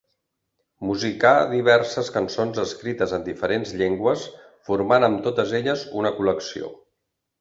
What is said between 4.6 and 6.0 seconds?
formant amb totes elles